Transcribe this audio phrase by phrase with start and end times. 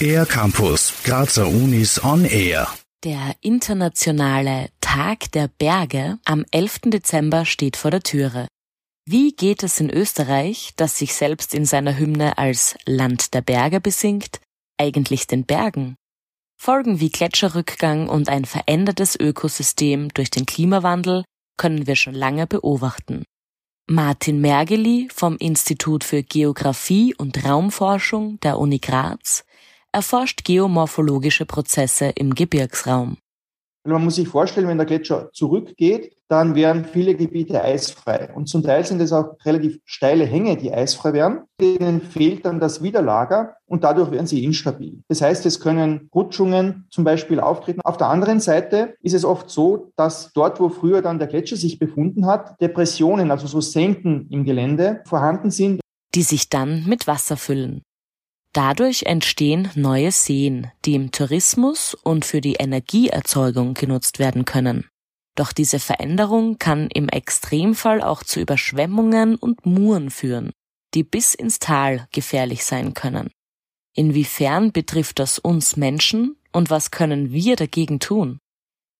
[0.00, 2.68] Air Campus, Grazer Unis on Air.
[3.04, 6.80] Der internationale Tag der Berge am 11.
[6.86, 8.46] Dezember steht vor der Türe.
[9.06, 13.80] Wie geht es in Österreich, das sich selbst in seiner Hymne als Land der Berge
[13.80, 14.40] besingt,
[14.78, 15.96] eigentlich den Bergen?
[16.60, 21.24] Folgen wie Gletscherrückgang und ein verändertes Ökosystem durch den Klimawandel
[21.56, 23.24] können wir schon lange beobachten.
[23.88, 29.44] Martin Mergeli vom Institut für Geographie und Raumforschung der Uni Graz
[29.92, 33.18] erforscht geomorphologische Prozesse im Gebirgsraum.
[33.86, 38.30] Man muss sich vorstellen, wenn der Gletscher zurückgeht, dann wären viele Gebiete eisfrei.
[38.34, 41.44] Und zum Teil sind es auch relativ steile Hänge, die eisfrei wären.
[41.60, 45.02] Denen fehlt dann das Widerlager und dadurch werden sie instabil.
[45.08, 47.80] Das heißt, es können Rutschungen zum Beispiel auftreten.
[47.82, 51.56] Auf der anderen Seite ist es oft so, dass dort, wo früher dann der Gletscher
[51.56, 55.80] sich befunden hat, Depressionen, also so Senken im Gelände vorhanden sind.
[56.14, 57.82] Die sich dann mit Wasser füllen.
[58.52, 64.88] Dadurch entstehen neue Seen, die im Tourismus und für die Energieerzeugung genutzt werden können.
[65.36, 70.52] Doch diese Veränderung kann im Extremfall auch zu Überschwemmungen und Muren führen,
[70.94, 73.30] die bis ins Tal gefährlich sein können.
[73.94, 78.38] Inwiefern betrifft das uns Menschen und was können wir dagegen tun?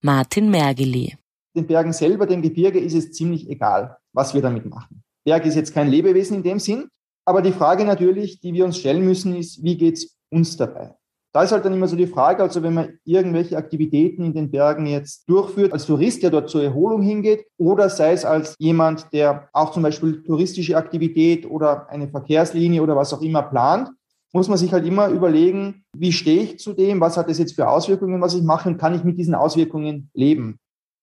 [0.03, 1.17] Martin Mergeli.
[1.55, 5.03] Den Bergen selber, dem Gebirge ist es ziemlich egal, was wir damit machen.
[5.25, 6.89] Berg ist jetzt kein Lebewesen in dem Sinn,
[7.27, 10.95] aber die Frage natürlich, die wir uns stellen müssen, ist, wie geht's uns dabei?
[11.33, 14.51] Da ist halt dann immer so die Frage, also wenn man irgendwelche Aktivitäten in den
[14.51, 19.13] Bergen jetzt durchführt, als Tourist, der dort zur Erholung hingeht, oder sei es als jemand,
[19.13, 23.91] der auch zum Beispiel touristische Aktivität oder eine Verkehrslinie oder was auch immer plant,
[24.33, 27.55] muss man sich halt immer überlegen, wie stehe ich zu dem, was hat das jetzt
[27.55, 30.59] für Auswirkungen, was ich mache und kann ich mit diesen Auswirkungen leben.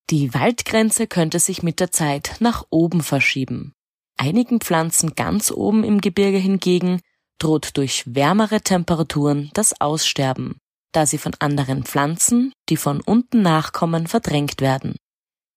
[0.10, 3.74] Die Waldgrenze könnte sich mit der Zeit nach oben verschieben.
[4.18, 7.02] Einigen Pflanzen ganz oben im Gebirge hingegen
[7.40, 10.60] droht durch wärmere Temperaturen das Aussterben,
[10.92, 14.96] da sie von anderen Pflanzen, die von unten nachkommen, verdrängt werden.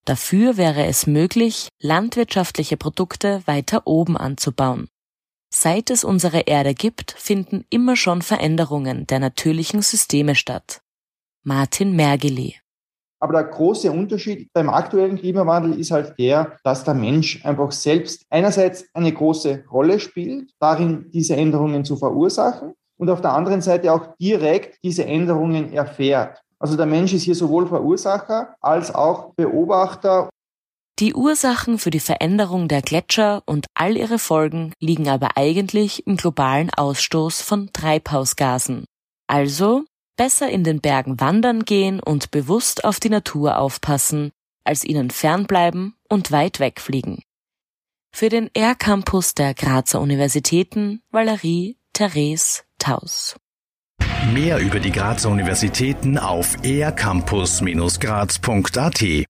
[0.05, 4.89] Dafür wäre es möglich, landwirtschaftliche Produkte weiter oben anzubauen.
[5.53, 10.81] Seit es unsere Erde gibt, finden immer schon Veränderungen der natürlichen Systeme statt.
[11.45, 12.59] Martin Mergeli
[13.21, 18.25] aber der große Unterschied beim aktuellen Klimawandel ist halt der, dass der Mensch einfach selbst
[18.31, 23.93] einerseits eine große Rolle spielt, darin diese Änderungen zu verursachen und auf der anderen Seite
[23.93, 26.41] auch direkt diese Änderungen erfährt.
[26.59, 30.31] Also der Mensch ist hier sowohl Verursacher als auch Beobachter.
[30.99, 36.17] Die Ursachen für die Veränderung der Gletscher und all ihre Folgen liegen aber eigentlich im
[36.17, 38.87] globalen Ausstoß von Treibhausgasen.
[39.27, 39.85] Also
[40.17, 44.33] Besser in den Bergen wandern gehen und bewusst auf die Natur aufpassen,
[44.65, 47.23] als ihnen fernbleiben und weit wegfliegen.
[48.13, 53.37] Für den Air Campus der Grazer Universitäten Valerie Therese Taus.
[54.33, 59.25] Mehr über die Grazer Universitäten auf aircampus-graz.at